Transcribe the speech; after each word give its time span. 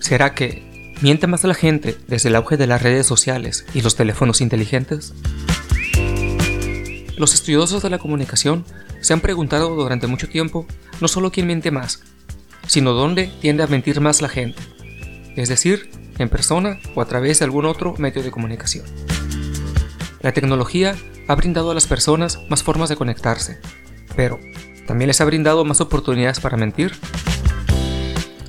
¿Será 0.00 0.34
que 0.34 0.94
miente 1.00 1.26
más 1.26 1.44
la 1.44 1.54
gente 1.54 1.96
desde 2.06 2.28
el 2.28 2.36
auge 2.36 2.56
de 2.56 2.66
las 2.66 2.82
redes 2.82 3.06
sociales 3.06 3.66
y 3.74 3.82
los 3.82 3.96
teléfonos 3.96 4.40
inteligentes? 4.40 5.14
Los 7.16 7.34
estudiosos 7.34 7.82
de 7.82 7.90
la 7.90 7.98
comunicación 7.98 8.64
se 9.00 9.12
han 9.12 9.20
preguntado 9.20 9.74
durante 9.74 10.06
mucho 10.06 10.28
tiempo 10.28 10.66
no 11.00 11.08
solo 11.08 11.32
quién 11.32 11.46
miente 11.46 11.70
más, 11.70 12.02
sino 12.66 12.92
dónde 12.92 13.32
tiende 13.40 13.62
a 13.62 13.66
mentir 13.66 14.00
más 14.00 14.22
la 14.22 14.28
gente, 14.28 14.62
es 15.36 15.48
decir, 15.48 15.90
en 16.18 16.28
persona 16.28 16.78
o 16.94 17.00
a 17.00 17.06
través 17.06 17.38
de 17.38 17.44
algún 17.44 17.66
otro 17.66 17.94
medio 17.98 18.22
de 18.22 18.30
comunicación. 18.30 18.84
La 20.20 20.32
tecnología 20.32 20.94
ha 21.28 21.34
brindado 21.34 21.70
a 21.70 21.74
las 21.74 21.86
personas 21.86 22.38
más 22.48 22.62
formas 22.62 22.88
de 22.88 22.96
conectarse, 22.96 23.60
pero 24.14 24.38
¿también 24.86 25.08
les 25.08 25.20
ha 25.20 25.24
brindado 25.24 25.64
más 25.64 25.80
oportunidades 25.80 26.40
para 26.40 26.56
mentir? 26.56 26.92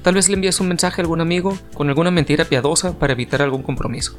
Tal 0.08 0.16
vez 0.16 0.30
le 0.30 0.36
envíes 0.36 0.62
un 0.62 0.70
mensaje 0.70 1.02
a 1.02 1.04
algún 1.04 1.20
amigo 1.20 1.60
con 1.74 1.90
alguna 1.90 2.12
mentira 2.12 2.46
piadosa 2.46 2.98
para 2.98 3.12
evitar 3.12 3.42
algún 3.42 3.62
compromiso. 3.62 4.18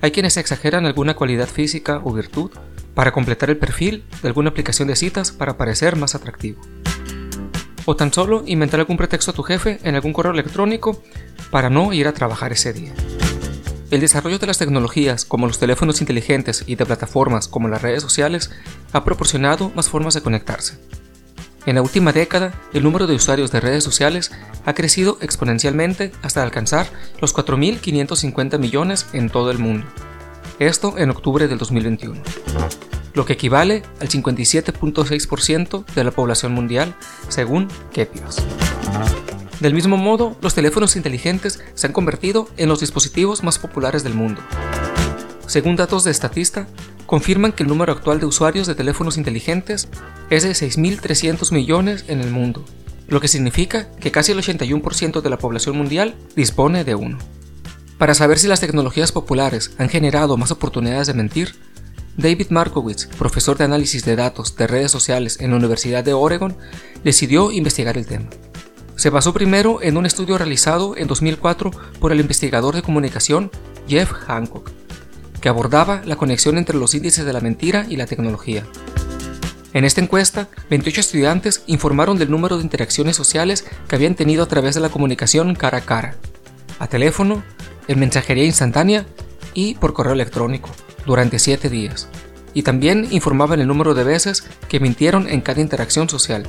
Hay 0.00 0.12
quienes 0.12 0.36
exageran 0.36 0.86
alguna 0.86 1.14
cualidad 1.14 1.48
física 1.48 2.00
o 2.04 2.12
virtud 2.12 2.52
para 2.94 3.10
completar 3.10 3.50
el 3.50 3.56
perfil 3.56 4.04
de 4.22 4.28
alguna 4.28 4.50
aplicación 4.50 4.86
de 4.86 4.94
citas 4.94 5.32
para 5.32 5.56
parecer 5.56 5.96
más 5.96 6.14
atractivo. 6.14 6.60
O 7.84 7.96
tan 7.96 8.12
solo 8.12 8.44
inventar 8.46 8.78
algún 8.78 8.96
pretexto 8.96 9.32
a 9.32 9.34
tu 9.34 9.42
jefe 9.42 9.80
en 9.82 9.96
algún 9.96 10.12
correo 10.12 10.32
electrónico 10.32 11.02
para 11.50 11.68
no 11.68 11.92
ir 11.92 12.06
a 12.06 12.12
trabajar 12.12 12.52
ese 12.52 12.72
día. 12.72 12.94
El 13.90 14.00
desarrollo 14.00 14.38
de 14.38 14.46
las 14.46 14.58
tecnologías 14.58 15.24
como 15.24 15.48
los 15.48 15.58
teléfonos 15.58 16.00
inteligentes 16.00 16.62
y 16.64 16.76
de 16.76 16.86
plataformas 16.86 17.48
como 17.48 17.66
las 17.66 17.82
redes 17.82 18.04
sociales 18.04 18.52
ha 18.92 19.02
proporcionado 19.02 19.72
más 19.74 19.88
formas 19.88 20.14
de 20.14 20.22
conectarse. 20.22 20.78
En 21.66 21.76
la 21.76 21.82
última 21.82 22.12
década, 22.12 22.52
el 22.72 22.82
número 22.82 23.06
de 23.06 23.14
usuarios 23.14 23.50
de 23.50 23.60
redes 23.60 23.84
sociales 23.84 24.32
ha 24.66 24.74
crecido 24.74 25.18
exponencialmente 25.20 26.12
hasta 26.22 26.42
alcanzar 26.42 26.86
los 27.20 27.34
4.550 27.34 28.58
millones 28.58 29.06
en 29.12 29.30
todo 29.30 29.50
el 29.50 29.58
mundo. 29.58 29.86
Esto 30.58 30.98
en 30.98 31.10
octubre 31.10 31.48
del 31.48 31.58
2021 31.58 32.22
lo 33.14 33.24
que 33.24 33.32
equivale 33.34 33.82
al 34.00 34.08
57.6% 34.08 35.84
de 35.94 36.04
la 36.04 36.10
población 36.10 36.52
mundial, 36.52 36.94
según 37.28 37.68
Kepios. 37.92 38.42
Del 39.60 39.72
mismo 39.72 39.96
modo, 39.96 40.36
los 40.42 40.54
teléfonos 40.54 40.96
inteligentes 40.96 41.62
se 41.74 41.86
han 41.86 41.92
convertido 41.92 42.48
en 42.56 42.68
los 42.68 42.80
dispositivos 42.80 43.42
más 43.42 43.58
populares 43.58 44.02
del 44.02 44.14
mundo. 44.14 44.42
Según 45.46 45.76
datos 45.76 46.04
de 46.04 46.12
Statista, 46.12 46.66
confirman 47.14 47.52
que 47.52 47.62
el 47.62 47.68
número 47.68 47.92
actual 47.92 48.18
de 48.18 48.26
usuarios 48.26 48.66
de 48.66 48.74
teléfonos 48.74 49.18
inteligentes 49.18 49.86
es 50.30 50.42
de 50.42 50.50
6.300 50.50 51.52
millones 51.52 52.06
en 52.08 52.20
el 52.20 52.32
mundo, 52.32 52.64
lo 53.06 53.20
que 53.20 53.28
significa 53.28 53.88
que 54.00 54.10
casi 54.10 54.32
el 54.32 54.38
81% 54.38 55.20
de 55.20 55.30
la 55.30 55.38
población 55.38 55.76
mundial 55.76 56.16
dispone 56.34 56.82
de 56.82 56.96
uno. 56.96 57.18
Para 57.98 58.16
saber 58.16 58.40
si 58.40 58.48
las 58.48 58.58
tecnologías 58.58 59.12
populares 59.12 59.76
han 59.78 59.90
generado 59.90 60.36
más 60.36 60.50
oportunidades 60.50 61.06
de 61.06 61.14
mentir, 61.14 61.54
David 62.16 62.48
Markowitz, 62.50 63.06
profesor 63.16 63.56
de 63.58 63.62
análisis 63.62 64.04
de 64.04 64.16
datos 64.16 64.56
de 64.56 64.66
redes 64.66 64.90
sociales 64.90 65.38
en 65.38 65.52
la 65.52 65.58
Universidad 65.58 66.02
de 66.02 66.14
Oregon, 66.14 66.56
decidió 67.04 67.52
investigar 67.52 67.96
el 67.96 68.06
tema. 68.06 68.26
Se 68.96 69.10
basó 69.10 69.32
primero 69.32 69.80
en 69.82 69.96
un 69.96 70.04
estudio 70.04 70.36
realizado 70.36 70.96
en 70.96 71.06
2004 71.06 71.70
por 72.00 72.10
el 72.10 72.18
investigador 72.18 72.74
de 72.74 72.82
comunicación 72.82 73.52
Jeff 73.86 74.10
Hancock, 74.10 74.72
que 75.44 75.50
abordaba 75.50 76.00
la 76.06 76.16
conexión 76.16 76.56
entre 76.56 76.78
los 76.78 76.94
índices 76.94 77.26
de 77.26 77.32
la 77.34 77.42
mentira 77.42 77.84
y 77.86 77.96
la 77.96 78.06
tecnología. 78.06 78.64
En 79.74 79.84
esta 79.84 80.00
encuesta, 80.00 80.48
28 80.70 81.02
estudiantes 81.02 81.64
informaron 81.66 82.16
del 82.16 82.30
número 82.30 82.56
de 82.56 82.62
interacciones 82.62 83.14
sociales 83.14 83.66
que 83.86 83.94
habían 83.94 84.14
tenido 84.14 84.42
a 84.42 84.48
través 84.48 84.74
de 84.74 84.80
la 84.80 84.88
comunicación 84.88 85.54
cara 85.54 85.76
a 85.76 85.80
cara, 85.82 86.14
a 86.78 86.86
teléfono, 86.86 87.42
en 87.88 88.00
mensajería 88.00 88.46
instantánea 88.46 89.04
y 89.52 89.74
por 89.74 89.92
correo 89.92 90.14
electrónico 90.14 90.70
durante 91.04 91.38
7 91.38 91.68
días, 91.68 92.08
y 92.54 92.62
también 92.62 93.06
informaban 93.10 93.60
el 93.60 93.66
número 93.66 93.92
de 93.92 94.04
veces 94.04 94.44
que 94.70 94.80
mintieron 94.80 95.28
en 95.28 95.42
cada 95.42 95.60
interacción 95.60 96.08
social. 96.08 96.48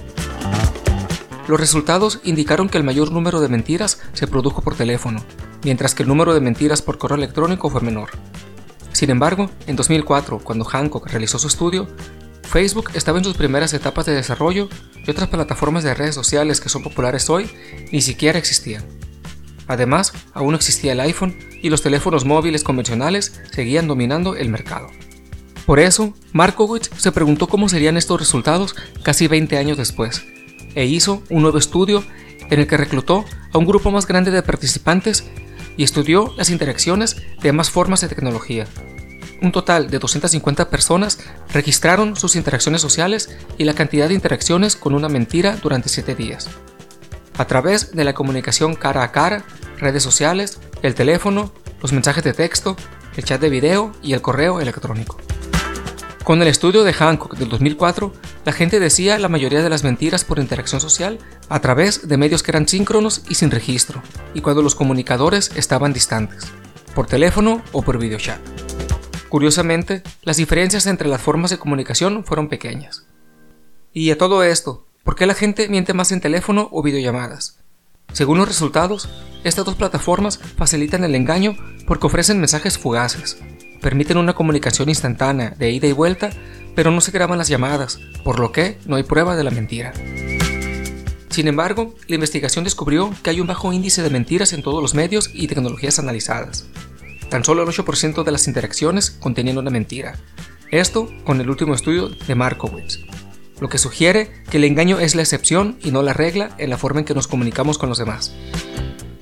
Los 1.50 1.60
resultados 1.60 2.22
indicaron 2.24 2.70
que 2.70 2.78
el 2.78 2.86
mayor 2.86 3.12
número 3.12 3.42
de 3.42 3.50
mentiras 3.50 4.00
se 4.14 4.26
produjo 4.26 4.62
por 4.62 4.76
teléfono, 4.76 5.22
mientras 5.66 5.94
que 5.96 6.04
el 6.04 6.08
número 6.08 6.34
de 6.34 6.40
mentiras 6.40 6.82
por 6.82 6.98
correo 6.98 7.18
electrónico 7.18 7.70
fue 7.70 7.82
menor. 7.82 8.12
Sin 8.96 9.10
embargo, 9.10 9.50
en 9.68 9.76
2004, 9.76 10.40
cuando 10.40 10.64
Hancock 10.64 11.08
realizó 11.08 11.38
su 11.38 11.50
estudio, 11.50 11.86
Facebook 12.44 12.92
estaba 12.94 13.18
en 13.18 13.26
sus 13.26 13.36
primeras 13.36 13.74
etapas 13.74 14.06
de 14.06 14.16
desarrollo 14.16 14.70
y 15.06 15.12
otras 15.12 15.28
plataformas 15.28 15.84
de 15.84 15.94
redes 15.94 16.16
sociales 16.16 16.62
que 16.62 16.70
son 16.70 16.82
populares 16.82 17.30
hoy 17.30 17.50
ni 17.92 18.00
siquiera 18.00 18.40
existían. 18.40 18.86
Además, 19.68 20.14
aún 20.34 20.52
no 20.52 20.56
existía 20.56 20.94
el 20.94 21.02
iPhone 21.02 21.38
y 21.62 21.70
los 21.70 21.82
teléfonos 21.82 22.24
móviles 22.24 22.64
convencionales 22.64 23.42
seguían 23.52 23.86
dominando 23.90 24.38
el 24.38 24.48
mercado. 24.48 24.88
Por 25.66 25.82
eso, 25.82 26.14
Markowitz 26.32 26.90
se 26.96 27.12
preguntó 27.12 27.48
cómo 27.48 27.68
serían 27.68 27.98
estos 27.98 28.18
resultados 28.18 28.78
casi 29.04 29.28
20 29.28 29.58
años 29.58 29.76
después, 29.76 30.24
e 30.74 30.86
hizo 30.86 31.22
un 31.30 31.42
nuevo 31.42 31.58
estudio 31.58 32.02
en 32.50 32.62
el 32.62 32.68
que 32.68 32.78
reclutó 32.78 33.26
a 33.52 33.58
un 33.58 33.66
grupo 33.66 33.92
más 33.92 34.08
grande 34.08 34.32
de 34.32 34.42
participantes 34.42 35.26
y 35.78 35.84
estudió 35.84 36.34
las 36.38 36.50
interacciones 36.50 37.18
de 37.42 37.52
más 37.52 37.70
formas 37.70 38.02
de 38.02 38.08
tecnología. 38.08 38.68
Un 39.42 39.52
total 39.52 39.90
de 39.90 40.00
250 40.00 40.70
personas 40.70 41.20
registraron 41.54 42.16
sus 42.16 42.36
interacciones 42.36 42.82
sociales 42.82 43.38
y 43.58 43.66
la 43.66 43.74
cantidad 43.74 44.08
de 44.08 44.14
interacciones 44.14 44.76
con 44.76 44.94
una 44.94 45.10
mentira 45.10 45.58
durante 45.62 45.90
7 45.90 46.16
días 46.16 46.50
a 47.38 47.46
través 47.46 47.92
de 47.92 48.04
la 48.04 48.14
comunicación 48.14 48.76
cara 48.76 49.04
a 49.04 49.12
cara, 49.12 49.44
redes 49.78 50.04
sociales, 50.04 50.60
el 50.82 50.96
teléfono, 50.96 51.52
los 51.82 51.92
mensajes 51.92 52.24
de 52.24 52.34
texto, 52.34 52.76
el 53.16 53.24
chat 53.24 53.42
de 53.42 53.50
video 53.50 53.92
y 54.02 54.14
el 54.14 54.22
correo 54.22 54.62
electrónico. 54.62 55.18
Con 56.26 56.42
el 56.42 56.50
estudio 56.50 56.84
de 56.84 56.92
Hancock 56.92 57.38
del 57.38 57.48
2004, 57.48 58.12
la 58.44 58.52
gente 58.52 58.82
decía 58.82 59.18
la 59.18 59.30
mayoría 59.30 59.64
de 59.64 59.70
las 59.70 59.86
mentiras 59.86 60.26
por 60.26 60.40
interacción 60.40 60.82
social 60.82 61.20
a 61.48 61.62
través 61.62 62.10
de 62.10 62.18
medios 62.18 62.44
que 62.44 62.52
eran 62.52 62.68
síncronos 62.68 63.22
y 63.30 63.36
sin 63.36 63.52
registro, 63.52 64.02
y 64.34 64.42
cuando 64.42 64.62
los 64.62 64.76
comunicadores 64.76 65.52
estaban 65.56 65.94
distantes, 65.94 66.46
por 66.94 67.08
teléfono 67.08 67.62
o 67.72 67.82
por 67.82 68.00
videochat. 68.00 68.42
Curiosamente, 69.30 70.04
las 70.24 70.36
diferencias 70.36 70.86
entre 70.88 71.08
las 71.08 71.22
formas 71.22 71.52
de 71.52 71.60
comunicación 71.60 72.26
fueron 72.26 72.50
pequeñas. 72.50 73.06
Y 73.94 74.12
a 74.12 74.18
todo 74.18 74.44
esto, 74.44 74.86
¿Por 75.06 75.16
qué 75.16 75.28
la 75.28 75.36
gente 75.36 75.70
miente 75.70 75.94
más 75.94 76.12
en 76.12 76.20
teléfono 76.20 76.68
o 76.72 76.82
videollamadas? 76.82 77.60
Según 78.12 78.40
los 78.40 78.48
resultados, 78.48 79.08
estas 79.44 79.64
dos 79.64 79.76
plataformas 79.76 80.40
facilitan 80.40 81.04
el 81.04 81.14
engaño 81.14 81.56
porque 81.86 82.08
ofrecen 82.08 82.40
mensajes 82.40 82.80
fugaces, 82.80 83.38
permiten 83.86 84.18
una 84.18 84.34
comunicación 84.34 84.90
instantánea 84.90 85.52
de 85.52 85.70
ida 85.70 85.86
y 85.86 85.92
vuelta, 85.92 86.32
pero 86.74 86.90
no 86.90 87.02
se 87.02 87.12
graban 87.12 87.38
las 87.38 87.50
llamadas, 87.50 88.00
por 88.24 88.40
lo 88.40 88.52
que 88.52 88.80
no 88.88 88.96
hay 88.96 89.04
prueba 89.04 89.36
de 89.36 89.44
la 89.44 89.52
mentira. 89.52 89.94
Sin 91.30 91.48
embargo, 91.48 91.94
la 92.08 92.16
investigación 92.16 92.64
descubrió 92.64 93.14
que 93.22 93.30
hay 93.30 93.42
un 93.42 93.46
bajo 93.46 93.72
índice 93.72 94.02
de 94.02 94.10
mentiras 94.10 94.54
en 94.54 94.64
todos 94.64 94.82
los 94.82 94.96
medios 94.96 95.30
y 95.36 95.46
tecnologías 95.46 96.00
analizadas. 96.00 96.66
Tan 97.30 97.46
solo 97.46 97.62
el 97.62 97.70
8% 97.70 98.24
de 98.24 98.32
las 98.32 98.48
interacciones 98.48 99.12
contenían 99.12 99.60
una 99.60 99.70
mentira. 99.70 100.16
Esto 100.72 101.08
con 101.24 101.40
el 101.40 101.48
último 101.52 101.76
estudio 101.76 102.10
de 102.10 102.34
Markowitz 102.34 103.06
lo 103.60 103.70
que 103.70 103.78
sugiere 103.78 104.32
que 104.50 104.58
el 104.58 104.66
engaño 104.66 105.00
es 105.00 105.16
la 105.16 105.22
excepción 105.22 105.78
y 105.82 105.92
no 105.92 106.02
la 106.02 106.12
regla 106.12 106.50
en 106.58 106.70
la 106.70 106.78
forma 106.78 107.00
en 107.00 107.06
que 107.06 107.14
nos 107.14 107.28
comunicamos 107.28 107.78
con 107.78 107.88
los 107.88 107.98
demás. 107.98 108.36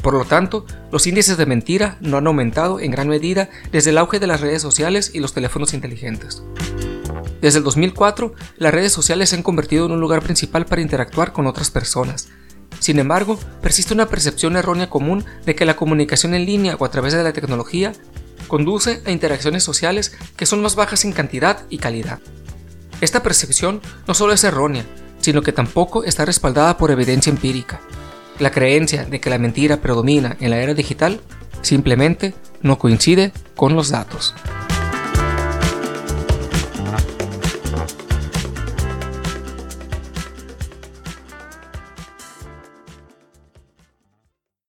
Por 0.03 0.13
lo 0.13 0.25
tanto, 0.25 0.65
los 0.91 1.07
índices 1.07 1.37
de 1.37 1.45
mentira 1.45 1.97
no 2.01 2.17
han 2.17 2.27
aumentado 2.27 2.81
en 2.81 2.91
gran 2.91 3.07
medida 3.07 3.49
desde 3.71 3.91
el 3.91 3.97
auge 3.97 4.19
de 4.19 4.27
las 4.27 4.41
redes 4.41 4.61
sociales 4.61 5.11
y 5.13 5.21
los 5.21 5.33
teléfonos 5.33 5.73
inteligentes. 5.73 6.43
Desde 7.41 7.59
el 7.59 7.63
2004, 7.63 8.33
las 8.57 8.73
redes 8.73 8.91
sociales 8.91 9.29
se 9.29 9.37
han 9.37 9.43
convertido 9.43 9.85
en 9.85 9.93
un 9.93 10.01
lugar 10.01 10.21
principal 10.21 10.65
para 10.65 10.81
interactuar 10.81 11.31
con 11.31 11.47
otras 11.47 11.71
personas. 11.71 12.27
Sin 12.79 12.99
embargo, 12.99 13.39
persiste 13.61 13.93
una 13.93 14.09
percepción 14.09 14.57
errónea 14.57 14.89
común 14.89 15.23
de 15.45 15.55
que 15.55 15.65
la 15.65 15.77
comunicación 15.77 16.33
en 16.33 16.45
línea 16.45 16.75
o 16.77 16.83
a 16.83 16.91
través 16.91 17.13
de 17.13 17.23
la 17.23 17.31
tecnología 17.31 17.93
conduce 18.47 19.01
a 19.05 19.11
interacciones 19.11 19.63
sociales 19.63 20.17
que 20.35 20.45
son 20.45 20.61
más 20.61 20.75
bajas 20.75 21.05
en 21.05 21.13
cantidad 21.13 21.63
y 21.69 21.77
calidad. 21.77 22.19
Esta 22.99 23.23
percepción 23.23 23.81
no 24.05 24.13
solo 24.13 24.33
es 24.33 24.43
errónea, 24.43 24.85
sino 25.21 25.41
que 25.41 25.53
tampoco 25.53 26.03
está 26.03 26.25
respaldada 26.25 26.77
por 26.77 26.91
evidencia 26.91 27.29
empírica. 27.29 27.79
La 28.39 28.51
creencia 28.51 29.05
de 29.05 29.19
que 29.19 29.29
la 29.29 29.37
mentira 29.37 29.77
predomina 29.77 30.37
en 30.39 30.49
la 30.49 30.57
era 30.57 30.73
digital 30.73 31.21
simplemente 31.61 32.33
no 32.61 32.77
coincide 32.77 33.31
con 33.55 33.75
los 33.75 33.89
datos. 33.89 34.33